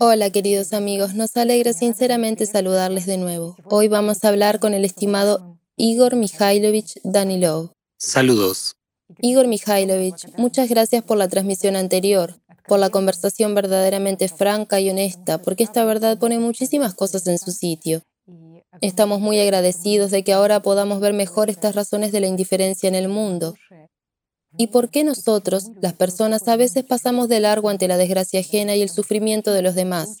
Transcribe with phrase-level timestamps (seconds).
[0.00, 3.56] Hola queridos amigos, nos alegra sinceramente saludarles de nuevo.
[3.64, 7.72] Hoy vamos a hablar con el estimado Igor Mikhailovich Danilov.
[7.98, 8.76] Saludos.
[9.20, 12.36] Igor Mikhailovich, muchas gracias por la transmisión anterior,
[12.68, 17.50] por la conversación verdaderamente franca y honesta, porque esta verdad pone muchísimas cosas en su
[17.50, 18.02] sitio.
[18.80, 22.94] Estamos muy agradecidos de que ahora podamos ver mejor estas razones de la indiferencia en
[22.94, 23.54] el mundo.
[24.56, 28.74] ¿Y por qué nosotros, las personas, a veces pasamos de largo ante la desgracia ajena
[28.74, 30.18] y el sufrimiento de los demás?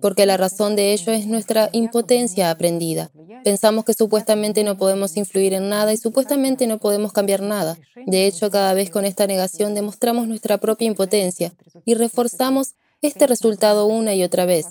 [0.00, 3.10] Porque la razón de ello es nuestra impotencia aprendida.
[3.42, 7.78] Pensamos que supuestamente no podemos influir en nada y supuestamente no podemos cambiar nada.
[8.06, 11.52] De hecho, cada vez con esta negación demostramos nuestra propia impotencia
[11.84, 14.66] y reforzamos este resultado una y otra vez.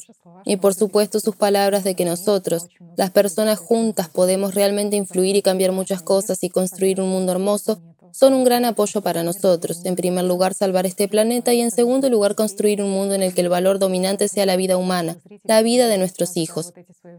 [0.45, 5.41] Y por supuesto sus palabras de que nosotros, las personas juntas, podemos realmente influir y
[5.41, 9.85] cambiar muchas cosas y construir un mundo hermoso, son un gran apoyo para nosotros.
[9.85, 13.33] En primer lugar, salvar este planeta y en segundo lugar, construir un mundo en el
[13.33, 16.73] que el valor dominante sea la vida humana, la vida de nuestros hijos.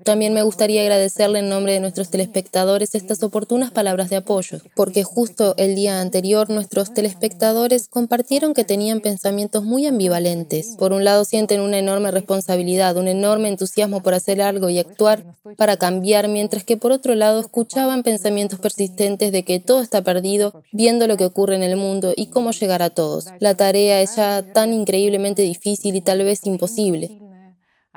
[0.05, 5.03] También me gustaría agradecerle en nombre de nuestros telespectadores estas oportunas palabras de apoyo, porque
[5.03, 10.77] justo el día anterior nuestros telespectadores compartieron que tenían pensamientos muy ambivalentes.
[10.79, 15.37] Por un lado, sienten una enorme responsabilidad, un enorme entusiasmo por hacer algo y actuar
[15.57, 20.63] para cambiar, mientras que por otro lado escuchaban pensamientos persistentes de que todo está perdido,
[20.81, 23.27] viendo lo que ocurre en el mundo y cómo llegar a todos.
[23.39, 27.21] La tarea es ya tan increíblemente difícil y tal vez imposible.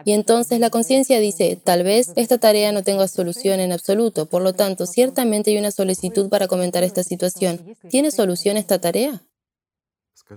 [0.04, 4.42] Y entonces la conciencia dice, tal vez esta tarea no tenga solución en absoluto, por
[4.42, 7.78] lo tanto, ciertamente hay una solicitud para comentar esta situación.
[7.90, 9.24] ¿Tiene solución esta tarea?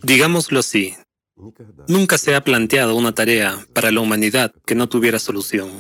[0.03, 0.95] Digámoslo así.
[1.89, 5.71] Nunca se ha planteado una tarea para la humanidad que no tuviera solución.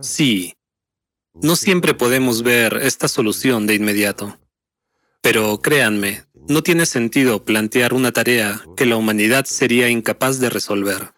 [0.00, 0.54] Sí,
[1.32, 4.38] no siempre podemos ver esta solución de inmediato.
[5.24, 11.14] Pero créanme, no tiene sentido plantear una tarea que la humanidad sería incapaz de resolver.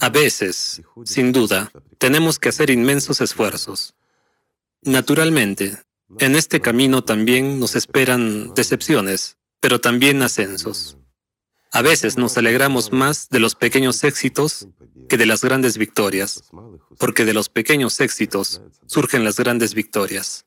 [0.00, 3.94] A veces, sin duda, tenemos que hacer inmensos esfuerzos.
[4.82, 5.78] Naturalmente,
[6.18, 10.98] en este camino también nos esperan decepciones, pero también ascensos.
[11.72, 14.68] A veces nos alegramos más de los pequeños éxitos
[15.08, 16.44] que de las grandes victorias,
[16.98, 20.44] porque de los pequeños éxitos surgen las grandes victorias.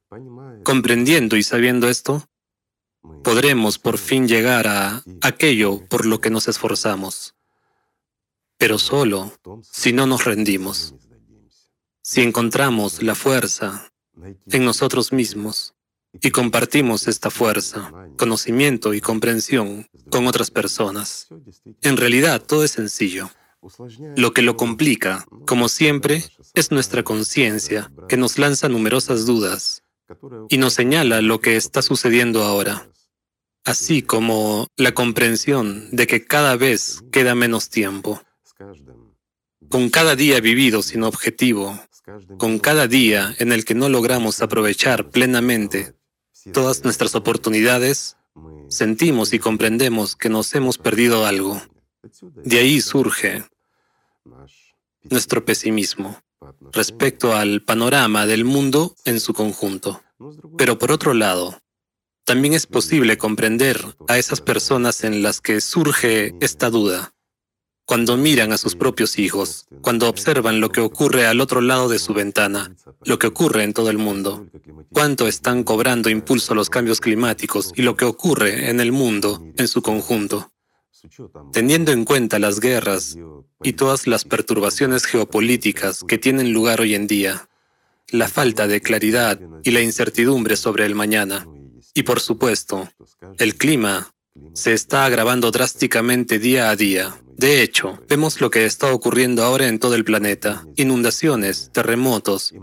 [0.63, 2.28] Comprendiendo y sabiendo esto,
[3.23, 7.35] podremos por fin llegar a aquello por lo que nos esforzamos,
[8.57, 10.95] pero solo si no nos rendimos,
[12.01, 13.91] si encontramos la fuerza
[14.47, 15.75] en nosotros mismos
[16.22, 21.29] y compartimos esta fuerza, conocimiento y comprensión con otras personas.
[21.81, 23.29] En realidad todo es sencillo.
[24.16, 26.23] Lo que lo complica, como siempre,
[26.56, 29.80] es nuestra conciencia, que nos lanza numerosas dudas
[30.49, 32.91] y nos señala lo que está sucediendo ahora
[33.63, 38.22] así como la comprensión de que cada vez queda menos tiempo.
[39.69, 41.79] Con cada día vivido sin objetivo,
[42.38, 45.95] con cada día en el que no logramos aprovechar plenamente
[46.51, 48.17] todas nuestras oportunidades,
[48.69, 51.61] sentimos y comprendemos que nos hemos perdido algo.
[52.43, 53.43] De ahí surge
[55.03, 56.22] nuestro pesimismo
[56.72, 60.01] respecto al panorama del mundo en su conjunto.
[60.57, 61.59] Pero por otro lado,
[62.25, 67.13] también es posible comprender a esas personas en las que surge esta duda.
[67.85, 72.00] Cuando miran a sus propios hijos, cuando observan lo que ocurre al otro lado de
[72.00, 72.73] su ventana,
[73.03, 74.47] lo que ocurre en todo el mundo,
[74.94, 79.67] cuánto están cobrando impulso los cambios climáticos y lo que ocurre en el mundo en
[79.67, 80.50] su conjunto.
[81.51, 83.17] Teniendo en cuenta las guerras
[83.63, 87.50] y todas las perturbaciones geopolíticas que tienen lugar hoy en día,
[88.09, 91.47] la falta de claridad y la incertidumbre sobre el mañana,
[91.94, 92.90] y por supuesto,
[93.38, 94.13] el clima
[94.53, 97.22] se está agravando drásticamente día a día.
[97.38, 100.66] De hecho, vemos lo que está ocurriendo ahora en todo el planeta.
[100.75, 102.53] Inundaciones, terremotos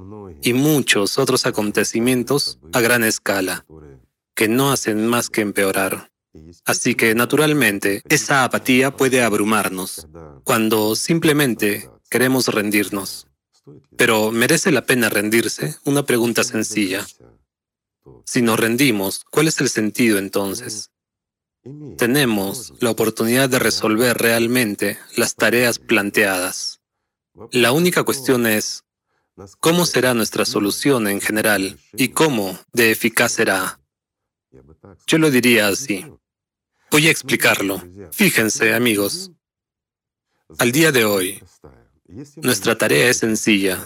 [0.43, 3.67] y muchos otros acontecimientos a gran escala,
[4.35, 6.11] que no hacen más que empeorar.
[6.65, 10.07] Así que, naturalmente, esa apatía puede abrumarnos,
[10.45, 13.27] cuando simplemente queremos rendirnos.
[13.97, 15.77] Pero ¿merece la pena rendirse?
[15.85, 17.07] Una pregunta sencilla.
[18.25, 20.91] Si nos rendimos, ¿cuál es el sentido entonces?
[21.97, 26.81] Tenemos la oportunidad de resolver realmente las tareas planteadas.
[27.53, 28.85] La única cuestión es,
[29.61, 33.81] ¿cómo será nuestra solución en general y cómo de eficaz será?
[35.07, 36.05] Yo lo diría así.
[36.91, 37.83] Voy a explicarlo.
[38.13, 39.31] Fíjense, amigos.
[40.59, 41.43] Al día de hoy,
[42.37, 43.79] nuestra tarea es sencilla.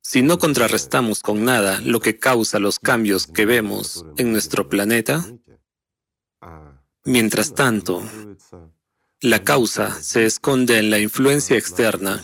[0.00, 5.26] Si no contrarrestamos con nada lo que causa los cambios que vemos en nuestro planeta,
[7.04, 8.02] mientras tanto,
[9.22, 12.22] La causa se esconde en la influencia externa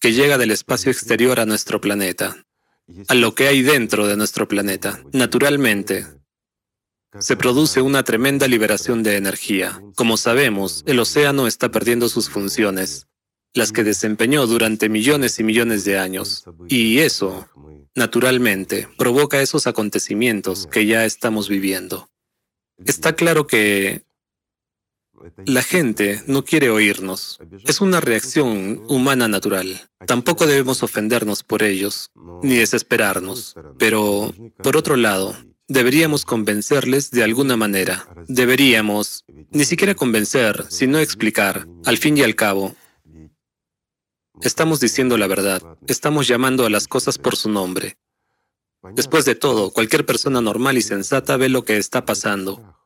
[0.00, 2.44] que llega del espacio exterior a nuestro planeta,
[3.06, 5.00] a lo que hay dentro de nuestro planeta.
[5.12, 6.04] Naturalmente,
[7.18, 9.82] se produce una tremenda liberación de energía.
[9.96, 13.06] Como sabemos, el océano está perdiendo sus funciones,
[13.54, 16.44] las que desempeñó durante millones y millones de años.
[16.68, 17.48] Y eso,
[17.94, 22.08] naturalmente, provoca esos acontecimientos que ya estamos viviendo.
[22.84, 24.04] Está claro que
[25.44, 27.38] la gente no quiere oírnos.
[27.64, 29.88] Es una reacción humana natural.
[30.06, 32.10] Tampoco debemos ofendernos por ellos,
[32.42, 33.54] ni desesperarnos.
[33.78, 35.36] Pero, por otro lado,
[35.72, 38.06] deberíamos convencerles de alguna manera.
[38.28, 41.66] Deberíamos, ni siquiera convencer, sino explicar.
[41.84, 42.76] Al fin y al cabo,
[44.42, 45.62] estamos diciendo la verdad.
[45.86, 47.96] Estamos llamando a las cosas por su nombre.
[48.94, 52.76] Después de todo, cualquier persona normal y sensata ve lo que está pasando.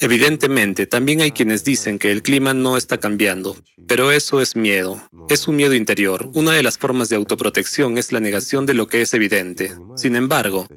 [0.00, 3.56] Evidentemente, también hay quienes dicen que el clima no está cambiando,
[3.88, 6.30] pero eso es miedo, es un miedo interior.
[6.34, 9.72] Una de las formas de autoprotección es la negación de lo que es evidente.
[9.96, 10.68] Sin embargo,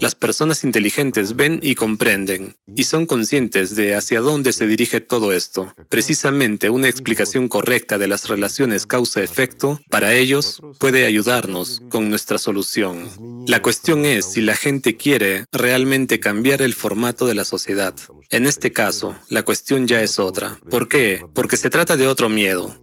[0.00, 5.32] las personas inteligentes ven y comprenden, y son conscientes de hacia dónde se dirige todo
[5.32, 5.74] esto.
[5.88, 13.08] Precisamente una explicación correcta de las relaciones causa-efecto, para ellos, puede ayudarnos con nuestra solución.
[13.46, 17.94] La cuestión es si la gente quiere realmente cambiar el formato de la sociedad.
[18.30, 20.58] En este caso, la cuestión ya es otra.
[20.70, 21.24] ¿Por qué?
[21.34, 22.74] Porque se trata de otro miedo,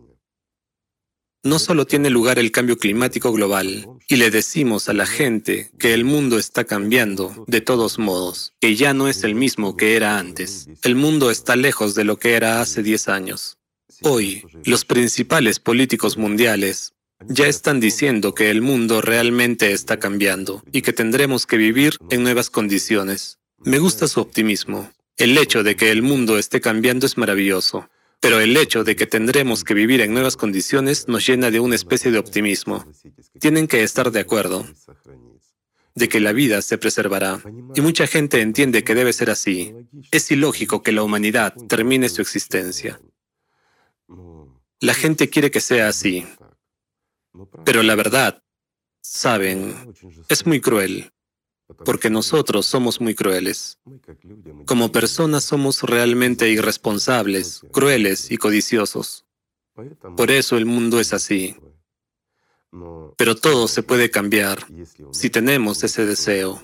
[1.43, 5.93] no solo tiene lugar el cambio climático global, y le decimos a la gente que
[5.93, 10.19] el mundo está cambiando de todos modos, que ya no es el mismo que era
[10.19, 10.67] antes.
[10.83, 13.57] El mundo está lejos de lo que era hace 10 años.
[14.03, 16.93] Hoy, los principales políticos mundiales
[17.27, 22.23] ya están diciendo que el mundo realmente está cambiando y que tendremos que vivir en
[22.23, 23.37] nuevas condiciones.
[23.59, 24.91] Me gusta su optimismo.
[25.17, 27.89] El hecho de que el mundo esté cambiando es maravilloso.
[28.21, 31.75] Pero el hecho de que tendremos que vivir en nuevas condiciones nos llena de una
[31.75, 32.85] especie de optimismo.
[33.39, 34.65] Tienen que estar de acuerdo
[35.95, 37.41] de que la vida se preservará.
[37.75, 39.73] Y mucha gente entiende que debe ser así.
[40.11, 43.01] Es ilógico que la humanidad termine su existencia.
[44.79, 46.25] La gente quiere que sea así.
[47.65, 48.43] Pero la verdad,
[49.01, 49.93] saben,
[50.29, 51.11] es muy cruel
[51.85, 53.79] porque nosotros somos muy crueles.
[54.65, 59.25] Como personas somos realmente irresponsables, crueles y codiciosos.
[60.17, 61.55] Por eso el mundo es así.
[63.17, 64.65] Pero todo se puede cambiar
[65.11, 66.61] si tenemos ese deseo.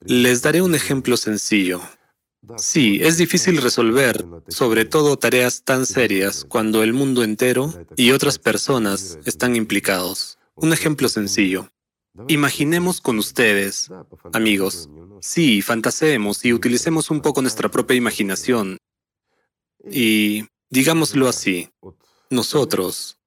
[0.00, 1.80] Les daré un ejemplo sencillo.
[2.58, 8.38] Sí, es difícil resolver, sobre todo tareas tan serias, cuando el mundo entero y otras
[8.38, 10.38] personas están implicados.
[10.54, 11.70] Un ejemplo sencillo.
[12.28, 13.90] Imaginemos con ustedes,
[14.32, 14.88] amigos,
[15.20, 18.78] sí, fantaseemos y utilicemos un poco nuestra propia imaginación.
[19.90, 21.70] Y, digámoslo así,
[22.30, 23.18] nosotros,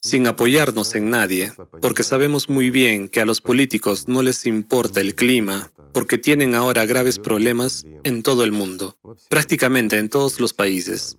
[0.00, 1.52] sin apoyarnos en nadie,
[1.82, 6.54] porque sabemos muy bien que a los políticos no les importa el clima, porque tienen
[6.54, 8.96] ahora graves problemas en todo el mundo,
[9.28, 11.18] prácticamente en todos los países.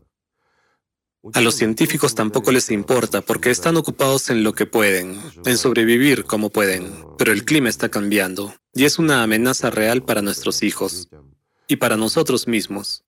[1.33, 6.23] A los científicos tampoco les importa porque están ocupados en lo que pueden, en sobrevivir
[6.23, 11.09] como pueden, pero el clima está cambiando y es una amenaza real para nuestros hijos
[11.67, 13.03] y para nosotros mismos.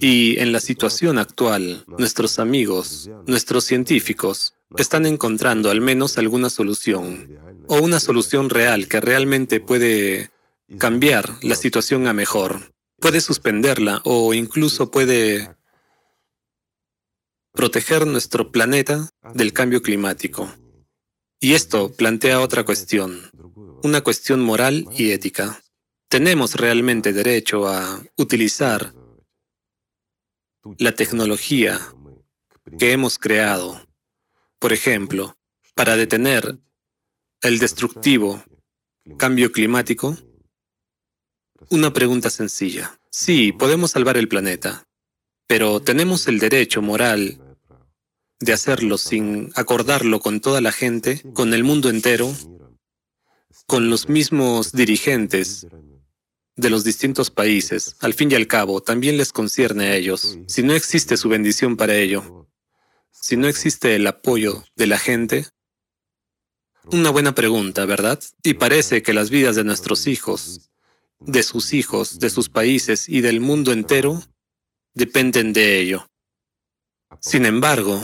[0.00, 7.38] Y en la situación actual, nuestros amigos, nuestros científicos, están encontrando al menos alguna solución
[7.68, 10.30] o una solución real que realmente puede
[10.78, 15.56] cambiar la situación a mejor puede suspenderla o incluso puede
[17.52, 20.52] proteger nuestro planeta del cambio climático.
[21.40, 23.30] Y esto plantea otra cuestión,
[23.82, 25.62] una cuestión moral y ética.
[26.08, 28.94] ¿Tenemos realmente derecho a utilizar
[30.78, 31.80] la tecnología
[32.78, 33.86] que hemos creado,
[34.58, 35.36] por ejemplo,
[35.74, 36.58] para detener
[37.42, 38.42] el destructivo
[39.18, 40.16] cambio climático?
[41.70, 42.98] Una pregunta sencilla.
[43.10, 44.86] Sí, podemos salvar el planeta,
[45.46, 47.40] pero ¿tenemos el derecho moral
[48.40, 52.32] de hacerlo sin acordarlo con toda la gente, con el mundo entero,
[53.66, 55.66] con los mismos dirigentes
[56.56, 57.96] de los distintos países?
[58.00, 60.38] Al fin y al cabo, también les concierne a ellos.
[60.46, 62.48] Si no existe su bendición para ello,
[63.10, 65.46] si no existe el apoyo de la gente,
[66.92, 68.20] una buena pregunta, ¿verdad?
[68.44, 70.70] Y parece que las vidas de nuestros hijos
[71.20, 74.22] de sus hijos, de sus países y del mundo entero
[74.94, 76.08] dependen de ello.
[77.20, 78.02] Sin embargo,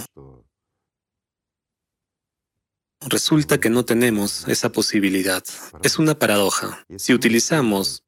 [3.08, 5.42] resulta que no tenemos esa posibilidad.
[5.82, 6.84] Es una paradoja.
[6.96, 8.04] Si utilizamos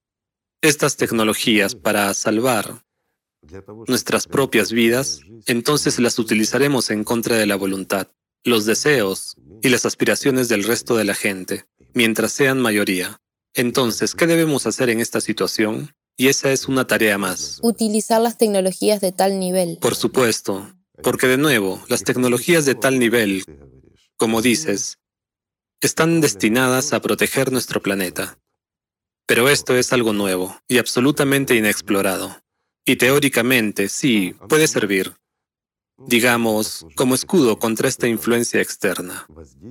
[0.62, 2.84] estas tecnologías para salvar
[3.86, 8.08] nuestras propias vidas, entonces las utilizaremos en contra de la voluntad,
[8.44, 13.20] los deseos y las aspiraciones del resto de la gente, mientras sean mayoría.
[13.54, 15.94] Entonces, ¿qué debemos hacer en esta situación?
[16.16, 17.58] Y esa es una tarea más.
[17.62, 19.78] Utilizar las tecnologías de tal nivel.
[19.80, 20.68] Por supuesto,
[21.02, 23.44] porque de nuevo, las tecnologías de tal nivel,
[24.16, 24.98] como dices,
[25.80, 28.38] están destinadas a proteger nuestro planeta.
[29.26, 32.36] Pero esto es algo nuevo y absolutamente inexplorado.
[32.84, 35.14] Y teóricamente, sí, puede servir,
[35.96, 39.26] digamos, como escudo contra esta influencia externa,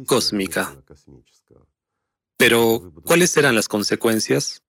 [0.08, 0.76] cósmica.
[2.44, 4.62] Pero, ¿cuáles serán las consecuencias?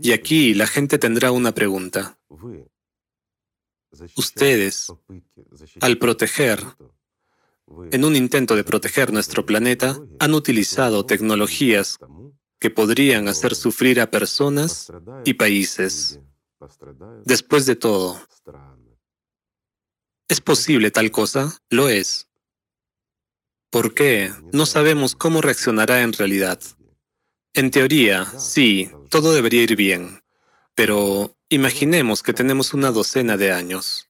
[0.00, 2.18] Y aquí la gente tendrá una pregunta.
[4.16, 4.90] Ustedes,
[5.82, 6.64] al proteger,
[7.90, 11.98] en un intento de proteger nuestro planeta, han utilizado tecnologías
[12.58, 14.90] que podrían hacer sufrir a personas
[15.26, 16.20] y países.
[17.26, 18.18] Después de todo,
[20.28, 21.58] ¿es posible tal cosa?
[21.68, 22.30] Lo es.
[23.74, 24.32] ¿Por qué?
[24.52, 26.60] No sabemos cómo reaccionará en realidad.
[27.54, 30.22] En teoría, sí, todo debería ir bien.
[30.76, 34.08] Pero imaginemos que tenemos una docena de años.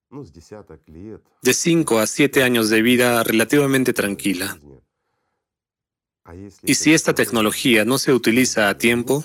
[1.41, 4.59] De 5 a 7 años de vida relativamente tranquila.
[6.63, 9.25] Y si esta tecnología no se utiliza a tiempo,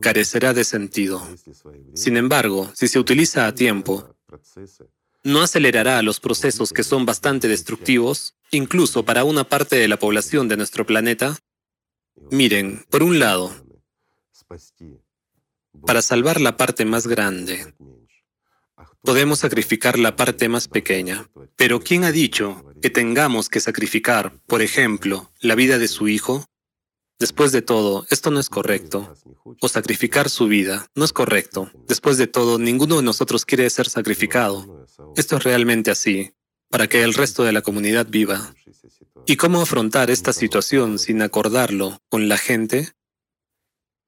[0.00, 1.20] carecerá de sentido.
[1.94, 4.14] Sin embargo, si se utiliza a tiempo,
[5.24, 10.48] no acelerará los procesos que son bastante destructivos, incluso para una parte de la población
[10.48, 11.38] de nuestro planeta.
[12.30, 13.54] Miren, por un lado,
[15.86, 17.74] para salvar la parte más grande,
[19.02, 21.28] podemos sacrificar la parte más pequeña.
[21.56, 26.44] Pero ¿quién ha dicho que tengamos que sacrificar, por ejemplo, la vida de su hijo?
[27.18, 29.14] Después de todo, esto no es correcto.
[29.60, 31.70] O sacrificar su vida, no es correcto.
[31.86, 34.86] Después de todo, ninguno de nosotros quiere ser sacrificado.
[35.16, 36.32] Esto es realmente así,
[36.68, 38.54] para que el resto de la comunidad viva.
[39.26, 42.92] ¿Y cómo afrontar esta situación sin acordarlo con la gente?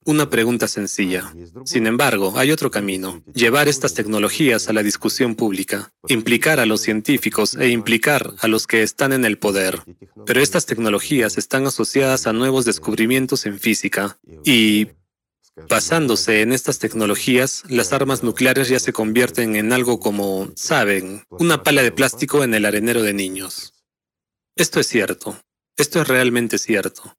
[0.07, 1.35] Una pregunta sencilla.
[1.65, 3.23] Sin embargo, hay otro camino.
[3.35, 8.67] Llevar estas tecnologías a la discusión pública, implicar a los científicos e implicar a los
[8.67, 9.81] que están en el poder.
[10.27, 14.89] Pero estas tecnologías están asociadas a nuevos descubrimientos en física y
[15.69, 21.63] Basándose en estas tecnologías, las armas nucleares ya se convierten en algo como, saben, una
[21.63, 23.73] pala de plástico en el arenero de niños.
[24.57, 25.39] Esto es cierto.
[25.77, 27.17] Esto es realmente cierto.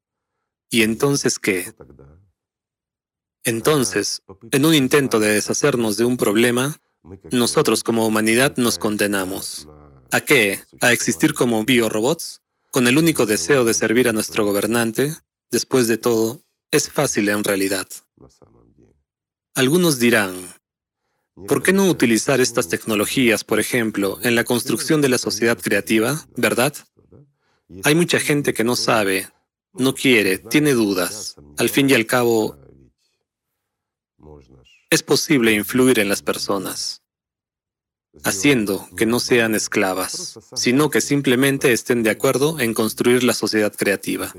[0.70, 1.74] ¿Y entonces qué?
[3.46, 6.82] Entonces, en un intento de deshacernos de un problema,
[7.32, 9.68] nosotros como humanidad nos condenamos.
[10.12, 10.62] ¿A qué?
[10.82, 12.42] ¿A existir como biorobots?
[12.72, 15.16] Con el único deseo de servir a nuestro gobernante.
[15.52, 17.88] Después de todo, es fácil en realidad.
[19.54, 20.34] Algunos dirán,
[21.48, 26.26] ¿por qué no utilizar estas tecnologías, por ejemplo, en la construcción de la sociedad creativa,
[26.36, 26.74] verdad?
[27.84, 29.30] Hay mucha gente que no sabe,
[29.74, 31.36] no quiere, tiene dudas.
[31.58, 32.58] Al fin y al cabo,
[34.96, 37.04] es posible influir en las personas,
[38.24, 43.74] haciendo que no sean esclavas, sino que simplemente estén de acuerdo en construir la sociedad
[43.76, 44.34] creativa.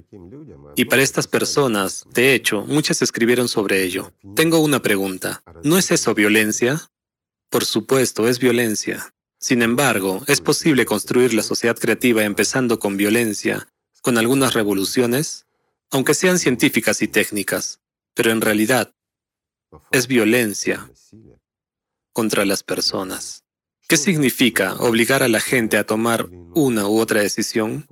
[0.75, 4.15] Y para estas personas, de hecho, muchas escribieron sobre ello.
[4.35, 5.43] Tengo una pregunta.
[5.63, 6.91] ¿No es eso violencia?
[7.51, 9.15] Por supuesto, es violencia.
[9.39, 13.69] Sin embargo, es posible construir la sociedad creativa empezando con violencia,
[14.01, 15.45] con algunas revoluciones,
[15.91, 17.81] aunque sean científicas y técnicas,
[18.15, 18.96] pero en realidad
[19.91, 20.91] es violencia
[22.13, 23.45] contra las personas.
[23.89, 27.87] ¿Qué significa obligar a la gente a tomar una u otra decisión?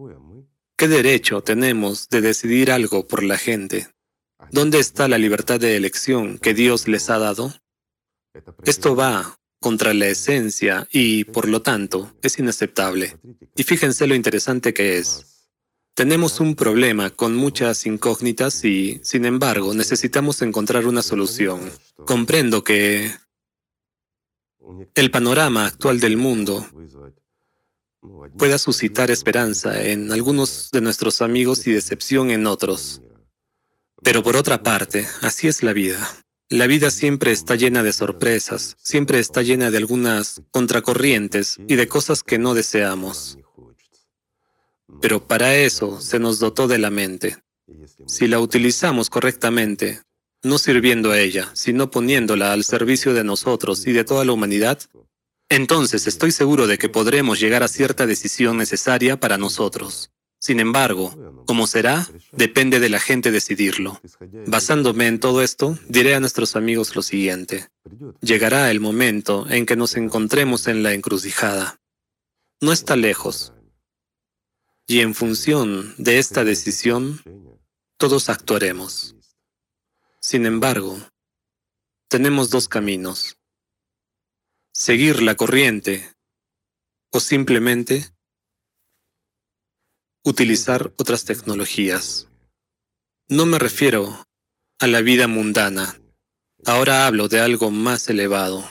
[0.76, 3.88] ¿Qué derecho tenemos de decidir algo por la gente?
[4.50, 7.54] ¿Dónde está la libertad de elección que Dios les ha dado?
[8.64, 13.16] Esto va contra la esencia y, por lo tanto, es inaceptable.
[13.56, 15.33] Y fíjense lo interesante que es.
[15.94, 21.70] Tenemos un problema con muchas incógnitas y, sin embargo, necesitamos encontrar una solución.
[22.04, 23.12] Comprendo que
[24.96, 26.66] el panorama actual del mundo
[28.36, 33.00] pueda suscitar esperanza en algunos de nuestros amigos y decepción en otros.
[34.02, 36.24] Pero por otra parte, así es la vida.
[36.48, 41.88] La vida siempre está llena de sorpresas, siempre está llena de algunas contracorrientes y de
[41.88, 43.38] cosas que no deseamos.
[45.00, 47.36] Pero para eso se nos dotó de la mente.
[48.06, 50.02] Si la utilizamos correctamente,
[50.42, 54.78] no sirviendo a ella, sino poniéndola al servicio de nosotros y de toda la humanidad,
[55.48, 60.10] entonces estoy seguro de que podremos llegar a cierta decisión necesaria para nosotros.
[60.38, 62.06] Sin embargo, ¿cómo será?
[62.32, 63.98] Depende de la gente decidirlo.
[64.46, 67.68] Basándome en todo esto, diré a nuestros amigos lo siguiente.
[68.20, 71.80] Llegará el momento en que nos encontremos en la encrucijada.
[72.60, 73.54] No está lejos.
[74.86, 77.22] Y en función de esta decisión,
[77.96, 79.16] todos actuaremos.
[80.20, 80.98] Sin embargo,
[82.08, 83.38] tenemos dos caminos.
[84.72, 86.12] Seguir la corriente
[87.10, 88.14] o simplemente
[90.22, 92.28] utilizar otras tecnologías.
[93.28, 94.26] No me refiero
[94.78, 95.98] a la vida mundana.
[96.66, 98.70] Ahora hablo de algo más elevado.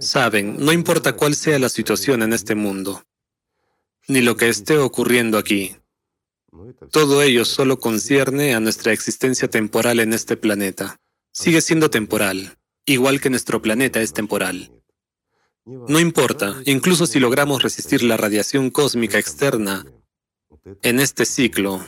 [0.00, 3.04] Saben, no importa cuál sea la situación en este mundo,
[4.08, 5.76] ni lo que esté ocurriendo aquí.
[6.90, 10.96] Todo ello solo concierne a nuestra existencia temporal en este planeta.
[11.30, 14.72] Sigue siendo temporal, igual que nuestro planeta es temporal.
[15.64, 19.84] No importa, incluso si logramos resistir la radiación cósmica externa
[20.82, 21.84] en este ciclo,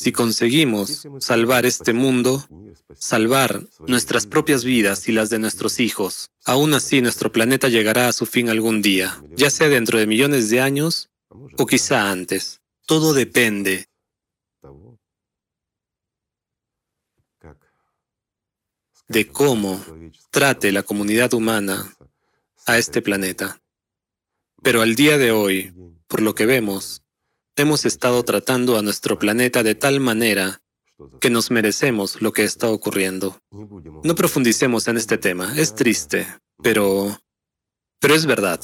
[0.00, 2.48] si conseguimos salvar este mundo,
[2.94, 8.14] salvar nuestras propias vidas y las de nuestros hijos, aún así nuestro planeta llegará a
[8.14, 12.62] su fin algún día, ya sea dentro de millones de años o quizá antes.
[12.86, 13.90] Todo depende
[19.06, 19.84] de cómo
[20.30, 21.94] trate la comunidad humana
[22.64, 23.60] a este planeta.
[24.62, 25.74] Pero al día de hoy,
[26.06, 27.02] por lo que vemos,
[27.56, 30.62] hemos estado tratando a nuestro planeta de tal manera
[31.20, 33.40] que nos merecemos lo que está ocurriendo.
[33.50, 36.26] No profundicemos en este tema, es triste,
[36.62, 37.20] pero...
[37.98, 38.60] pero es verdad,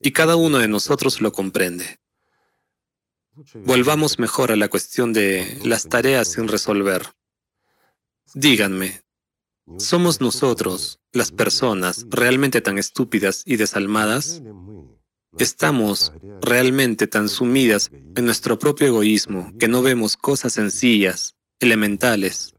[0.00, 1.98] y cada uno de nosotros lo comprende.
[3.54, 7.14] Volvamos mejor a la cuestión de las tareas sin resolver.
[8.34, 9.02] Díganme,
[9.78, 14.42] ¿Somos nosotros, las personas, realmente tan estúpidas y desalmadas?
[15.38, 22.54] ¿Estamos realmente tan sumidas en nuestro propio egoísmo que no vemos cosas sencillas, elementales,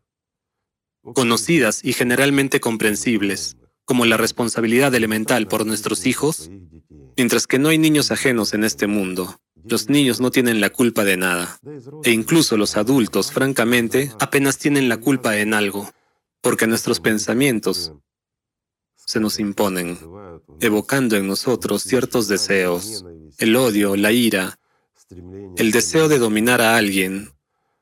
[1.13, 6.49] conocidas y generalmente comprensibles, como la responsabilidad elemental por nuestros hijos?
[7.15, 11.03] Mientras que no hay niños ajenos en este mundo, los niños no tienen la culpa
[11.03, 11.59] de nada.
[12.03, 15.91] E incluso los adultos, francamente, apenas tienen la culpa en algo
[16.43, 17.93] porque nuestros pensamientos
[19.05, 19.97] se nos imponen,
[20.59, 23.05] evocando en nosotros ciertos deseos,
[23.37, 24.59] el odio, la ira,
[25.57, 27.31] el deseo de dominar a alguien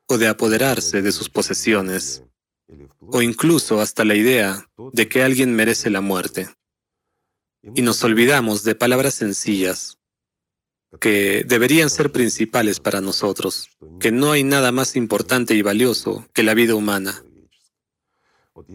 [0.06, 2.24] o de apoderarse de sus posesiones,
[3.00, 6.48] o incluso hasta la idea de que alguien merece la muerte.
[7.74, 9.98] Y nos olvidamos de palabras sencillas
[11.00, 16.42] que deberían ser principales para nosotros, que no hay nada más importante y valioso que
[16.42, 17.22] la vida humana.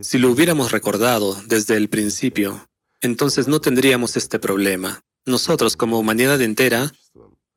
[0.01, 2.67] Si lo hubiéramos recordado desde el principio,
[3.01, 5.01] entonces no tendríamos este problema.
[5.25, 6.91] Nosotros como humanidad entera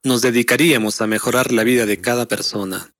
[0.03, 2.95] nos dedicaríamos a mejorar la vida de cada persona.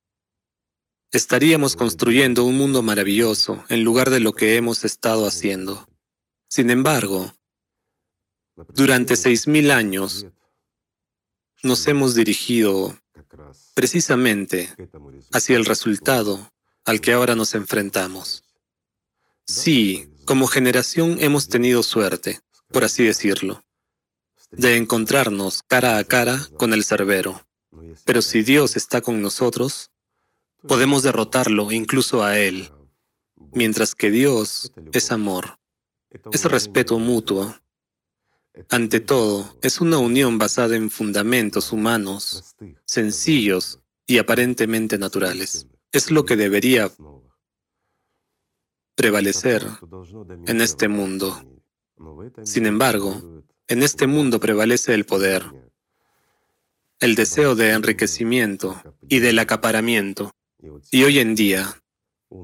[1.13, 5.89] Estaríamos construyendo un mundo maravilloso en lugar de lo que hemos estado haciendo.
[6.49, 7.35] Sin embargo,
[8.75, 10.27] durante seis mil años
[11.63, 12.99] nos hemos dirigido
[13.75, 14.75] precisamente
[15.33, 16.53] hacia el resultado
[16.85, 18.45] al que ahora nos enfrentamos.
[19.51, 23.65] Sí, como generación hemos tenido suerte, por así decirlo,
[24.53, 27.49] de encontrarnos cara a cara con el Cerbero.
[28.05, 29.91] Pero si Dios está con nosotros,
[30.69, 32.71] podemos derrotarlo incluso a Él,
[33.53, 35.59] mientras que Dios es amor,
[36.31, 37.57] es respeto mutuo.
[38.69, 45.67] Ante todo, es una unión basada en fundamentos humanos, sencillos y aparentemente naturales.
[45.91, 46.93] Es lo que debería
[49.01, 49.67] prevalecer
[50.47, 51.43] en este mundo.
[52.45, 55.43] Sin embargo, en este mundo prevalece el poder,
[56.99, 60.33] el deseo de enriquecimiento y del acaparamiento.
[60.91, 61.83] Y hoy en día,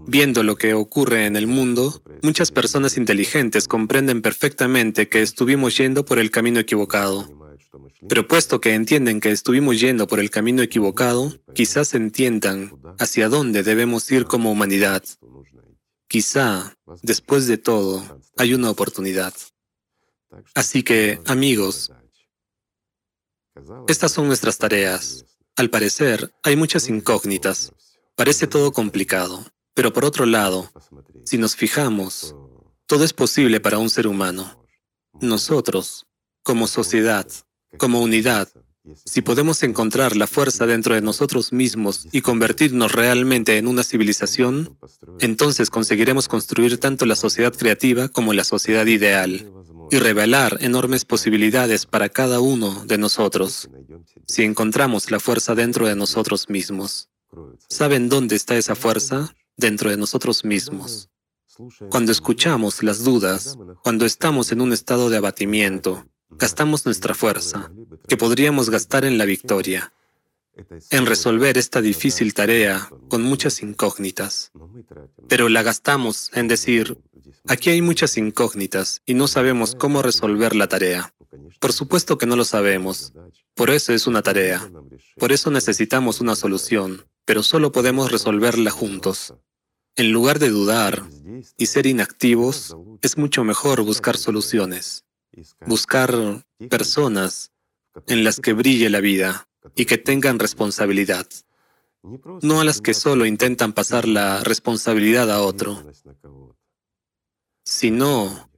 [0.07, 6.07] viendo lo que ocurre en el mundo, muchas personas inteligentes comprenden perfectamente que estuvimos yendo
[6.07, 7.29] por el camino equivocado.
[8.09, 13.63] Pero puesto que entienden que estuvimos yendo por el camino equivocado, quizás entiendan hacia dónde
[13.63, 15.05] debemos ir como humanidad.
[16.09, 19.35] Quizá, después de todo, hay una oportunidad.
[20.55, 21.91] Así que, amigos,
[23.89, 25.25] estas son nuestras tareas.
[25.57, 27.73] Al parecer, hay muchas incógnitas.
[28.15, 29.45] Parece todo complicado.
[29.75, 30.71] Pero por otro lado,
[31.25, 32.35] si nos fijamos,
[32.87, 34.65] todo es posible para un ser humano.
[35.21, 36.07] Nosotros,
[36.43, 37.27] como sociedad,
[37.77, 38.49] como unidad,
[39.05, 44.79] si podemos encontrar la fuerza dentro de nosotros mismos y convertirnos realmente en una civilización,
[45.21, 49.53] entonces conseguiremos construir tanto la sociedad creativa como la sociedad ideal.
[49.89, 53.71] y revelar enormes posibilidades para cada uno de nosotros
[54.27, 57.09] si encontramos la fuerza dentro de nosotros mismos.
[57.69, 59.33] ¿Saben dónde está esa fuerza?
[59.57, 61.09] Dentro de nosotros mismos.
[61.89, 67.71] Cuando escuchamos las dudas, cuando estamos en un estado de abatimiento, gastamos nuestra fuerza,
[68.09, 69.93] que podríamos gastar en la victoria,
[70.91, 74.53] en resolver esta difícil tarea con muchas incógnitas.
[75.29, 76.99] Pero la gastamos en decir,
[77.47, 81.13] aquí hay muchas incógnitas y no sabemos cómo resolver la tarea.
[81.61, 83.13] Por supuesto que no lo sabemos.
[83.55, 84.71] Por eso es una tarea.
[85.17, 89.35] Por eso necesitamos una solución, pero solo podemos resolverla juntos.
[89.97, 91.05] En lugar de dudar
[91.57, 95.06] y ser inactivos, es mucho mejor buscar soluciones,
[95.67, 97.53] buscar personas
[98.07, 101.27] en las que brille la vida y que tengan responsabilidad,
[102.43, 105.83] no a las que solo intentan pasar la responsabilidad a otro,
[107.65, 108.51] sino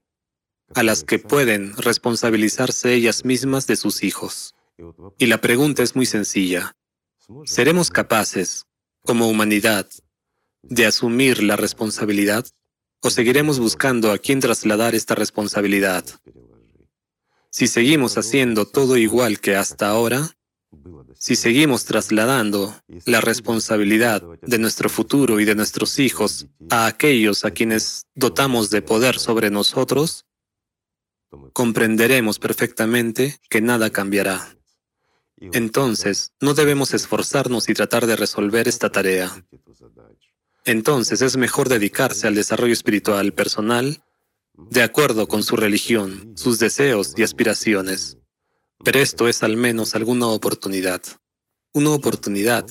[0.74, 4.54] a las que pueden responsabilizarse ellas mismas de sus hijos.
[5.18, 6.76] Y la pregunta es muy sencilla.
[7.44, 8.66] ¿Seremos capaces,
[9.02, 9.88] como humanidad,
[10.62, 12.46] de asumir la responsabilidad?
[13.00, 16.04] ¿O seguiremos buscando a quién trasladar esta responsabilidad?
[17.50, 20.36] Si seguimos haciendo todo igual que hasta ahora,
[21.14, 22.74] si seguimos trasladando
[23.06, 28.82] la responsabilidad de nuestro futuro y de nuestros hijos a aquellos a quienes dotamos de
[28.82, 30.26] poder sobre nosotros,
[31.52, 34.56] comprenderemos perfectamente que nada cambiará.
[35.40, 39.44] Entonces, no debemos esforzarnos y tratar de resolver esta tarea.
[40.64, 44.02] Entonces es mejor dedicarse al desarrollo espiritual personal
[44.70, 48.18] de acuerdo con su religión, sus deseos y aspiraciones.
[48.84, 51.02] Pero esto es al menos alguna oportunidad,
[51.72, 52.66] una oportunidad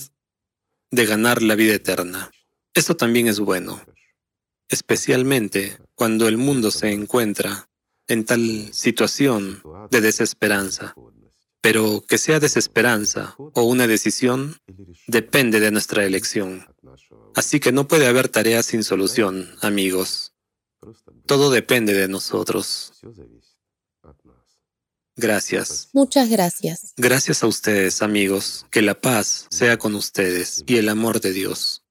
[0.91, 2.32] de ganar la vida eterna.
[2.73, 3.82] Esto también es bueno,
[4.69, 7.69] especialmente cuando el mundo se encuentra
[8.08, 10.93] en tal situación de desesperanza.
[11.60, 14.58] Pero que sea desesperanza o una decisión
[15.08, 16.65] depende de nuestra elección.
[17.36, 20.37] Así que no puede haber tarea sin solución, amigos.
[21.28, 22.94] Todo depende de nosotros.
[25.16, 25.90] Gracias.
[25.94, 26.94] Muchas gracias.
[26.96, 28.66] Gracias a ustedes, amigos.
[28.70, 31.84] Que la paz sea con ustedes y el amor de Dios.